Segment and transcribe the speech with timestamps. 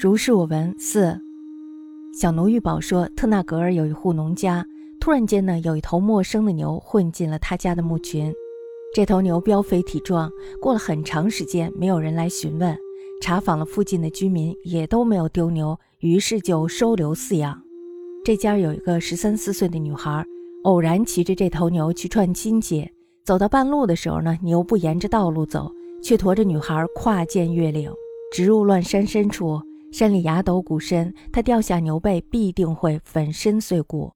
[0.00, 1.20] 如是我闻四，
[2.12, 4.64] 小奴玉宝说，特纳格尔有一户农家，
[5.00, 8.32] 突然间呢，有一头陌生的牛混进了他家的牧群。
[8.94, 10.30] 这头牛膘肥体壮，
[10.60, 12.78] 过了很长时间，没有人来询问，
[13.20, 17.60] 查访了附近的居民，也都没有丢牛，于是就收留饲养。
[18.24, 20.24] 这家有一个十三四岁的女孩，
[20.62, 22.88] 偶然骑着这头牛去串亲戚，
[23.24, 25.68] 走到半路的时候呢，牛不沿着道路走，
[26.00, 27.90] 却驮着女孩跨涧越岭，
[28.32, 29.60] 直入乱山深处。
[29.90, 34.12] 山里崖陡谷深，他掉下牛背，必定会粉身碎骨。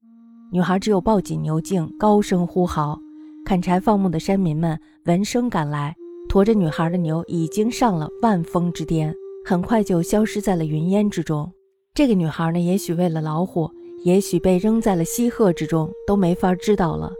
[0.51, 2.99] 女孩只有抱紧牛颈，高声呼号。
[3.43, 5.95] 砍柴放牧的山民们闻声赶来，
[6.29, 9.13] 驮着女孩的牛已经上了万峰之巅，
[9.45, 11.51] 很快就消失在了云烟之中。
[11.93, 13.69] 这个女孩呢，也许为了老虎，
[14.05, 17.11] 也许被扔在了溪壑之中，都没法知道了。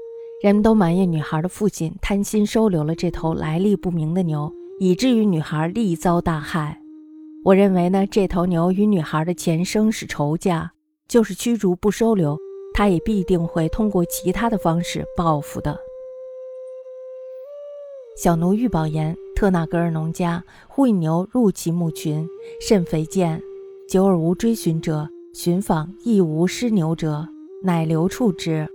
[0.44, 6.83] 人们都埋怨女孩的父亲贪心收留了这头来历不明的牛，以至于女孩力遭大害。
[7.46, 10.72] 我认为呢，这头牛与女孩的前生是仇家，
[11.10, 12.38] 就是驱逐不收留，
[12.74, 15.78] 他也必定会通过其他的方式报复的。
[18.16, 22.26] 小奴玉宝言：特纳格尔农家忽引牛入其牧群，
[22.62, 23.42] 甚肥贱，
[23.90, 27.28] 久而无追寻者，寻访亦无失牛者，
[27.62, 28.66] 乃留处之。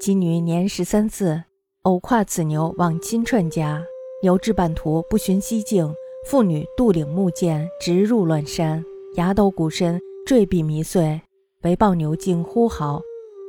[0.00, 1.42] 其女年十三四，
[1.82, 3.84] 偶跨此牛往亲串家，
[4.22, 5.92] 牛至半途不寻西径。
[6.24, 8.82] 妇女渡岭木涧，直入乱山，
[9.16, 11.20] 崖陡谷深，坠壁迷碎，
[11.62, 13.02] 唯抱牛颈呼号。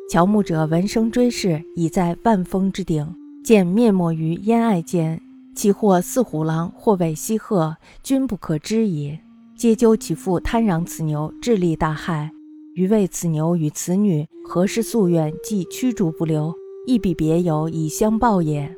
[0.09, 3.07] 乔牧者闻声追视，已在万峰之顶，
[3.45, 5.21] 见灭没于烟霭间。
[5.55, 9.19] 其或似虎狼，或为西鹤，均不可知矣。
[9.55, 12.31] 皆究其父贪攘此牛，智力大害。
[12.73, 16.51] 余为此牛与此女何事夙愿，既驱逐不留，
[16.87, 18.75] 亦必别有以相报也。